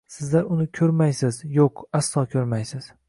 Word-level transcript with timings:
Sizlar 0.11 0.47
uni 0.53 0.65
ko`rmaysiz, 0.79 1.37
yo`q, 1.59 1.67
aslo 2.01 2.25
ko`rmaysiz 2.33 2.91